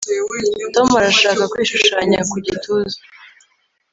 [0.73, 2.97] Tom arashaka kwishushanya ku gituza